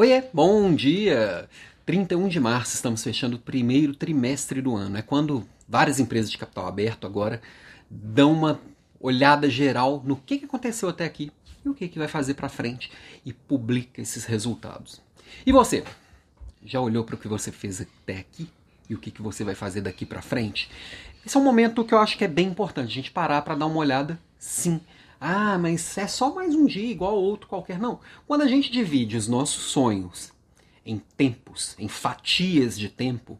[0.00, 1.46] Oiê, bom dia!
[1.84, 4.96] 31 de março, estamos fechando o primeiro trimestre do ano.
[4.96, 7.42] É quando várias empresas de capital aberto agora
[7.90, 8.58] dão uma
[8.98, 11.30] olhada geral no que aconteceu até aqui
[11.62, 12.90] e o que vai fazer para frente
[13.26, 15.02] e publica esses resultados.
[15.44, 15.84] E você?
[16.64, 18.48] Já olhou para o que você fez até aqui
[18.88, 20.70] e o que você vai fazer daqui para frente?
[21.26, 23.54] Esse é um momento que eu acho que é bem importante a gente parar para
[23.54, 24.80] dar uma olhada, sim
[25.20, 27.78] ah, mas é só mais um dia igual outro qualquer.
[27.78, 28.00] Não.
[28.26, 30.32] Quando a gente divide os nossos sonhos
[30.84, 33.38] em tempos, em fatias de tempo,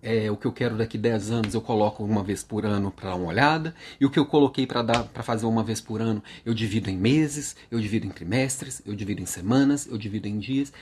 [0.00, 3.10] é, o que eu quero daqui 10 anos eu coloco uma vez por ano para
[3.10, 6.00] dar uma olhada, e o que eu coloquei para dar para fazer uma vez por
[6.00, 10.28] ano, eu divido em meses, eu divido em trimestres, eu divido em semanas, eu divido
[10.28, 10.72] em dias.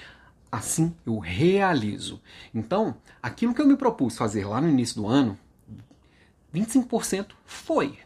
[0.52, 2.20] Assim eu realizo.
[2.54, 5.38] Então, aquilo que eu me propus fazer lá no início do ano,
[6.54, 7.98] 25% foi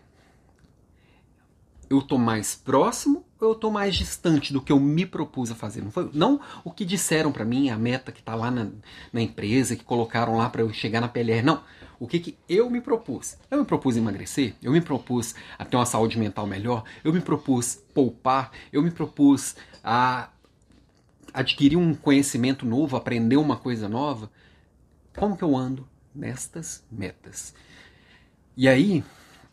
[1.91, 5.55] eu tô mais próximo ou eu tô mais distante do que eu me propus a
[5.55, 5.83] fazer?
[5.83, 8.69] Não foi não o que disseram para mim, a meta que tá lá na,
[9.13, 11.43] na empresa, que colocaram lá para eu chegar na PLR.
[11.43, 11.63] Não.
[12.01, 13.37] O que, que eu me propus?
[13.51, 17.21] Eu me propus emagrecer, eu me propus a ter uma saúde mental melhor, eu me
[17.21, 20.29] propus poupar, eu me propus a
[21.35, 24.31] adquirir um conhecimento novo, aprender uma coisa nova.
[25.17, 27.53] Como que eu ando nestas metas?
[28.57, 29.05] E aí,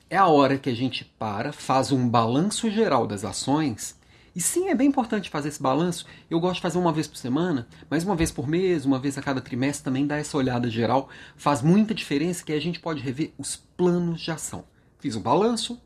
[0.10, 4.00] é a hora que a gente para, faz um balanço geral das ações.
[4.36, 6.06] E sim, é bem importante fazer esse balanço.
[6.30, 9.18] Eu gosto de fazer uma vez por semana, mas uma vez por mês, uma vez
[9.18, 11.10] a cada trimestre também dá essa olhada geral.
[11.38, 14.66] Faz muita diferença que a gente pode rever os planos de ação.
[15.00, 15.82] Fiz um balanço,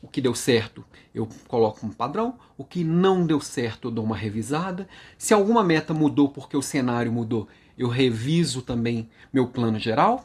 [0.00, 4.04] o que deu certo eu coloco um padrão, o que não deu certo eu dou
[4.04, 4.86] uma revisada.
[5.16, 10.24] Se alguma meta mudou porque o cenário mudou, eu reviso também meu plano geral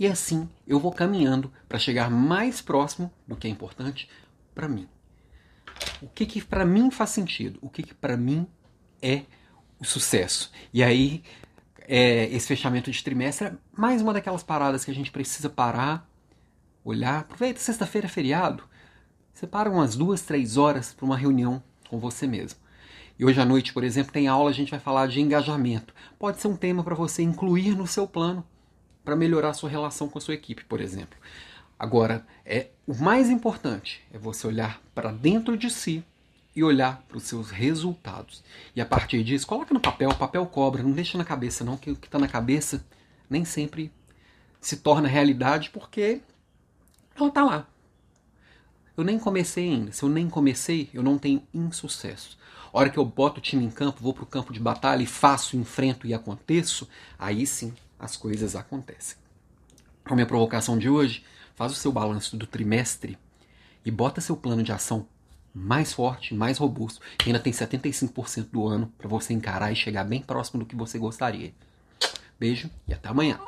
[0.00, 4.08] e assim eu vou caminhando para chegar mais próximo do que é importante
[4.54, 4.88] para mim.
[6.00, 7.58] O que que para mim faz sentido?
[7.60, 8.46] O que que para mim
[9.02, 9.24] é
[9.78, 10.50] o sucesso?
[10.72, 11.22] E aí
[11.80, 16.08] é, esse fechamento de trimestre é mais uma daquelas paradas que a gente precisa parar,
[16.82, 17.20] olhar.
[17.20, 18.64] Aproveita, sexta-feira é feriado.
[19.34, 22.58] Separa umas duas, três horas para uma reunião com você mesmo.
[23.18, 25.92] E hoje à noite, por exemplo, tem aula, a gente vai falar de engajamento.
[26.18, 28.46] Pode ser um tema para você incluir no seu plano
[29.10, 31.18] para melhorar sua relação com a sua equipe, por exemplo.
[31.76, 36.04] Agora, é o mais importante é você olhar para dentro de si
[36.54, 38.44] e olhar para os seus resultados.
[38.76, 41.90] E a partir disso, coloca no papel, papel cobra, não deixa na cabeça não, que
[41.90, 42.86] o que está na cabeça
[43.28, 43.92] nem sempre
[44.60, 46.20] se torna realidade porque
[47.16, 47.66] ela está lá.
[48.96, 49.90] Eu nem comecei ainda.
[49.90, 52.38] Se eu nem comecei, eu não tenho insucesso.
[52.72, 55.02] A hora que eu boto o time em campo, vou para o campo de batalha
[55.02, 56.88] e faço, enfrento e aconteço,
[57.18, 59.16] aí sim as coisas acontecem.
[60.04, 61.24] A minha provocação de hoje,
[61.54, 63.18] faz o seu balanço do trimestre
[63.84, 65.06] e bota seu plano de ação
[65.54, 70.04] mais forte, mais robusto, que ainda tem 75% do ano para você encarar e chegar
[70.04, 71.52] bem próximo do que você gostaria.
[72.38, 73.38] Beijo e até amanhã.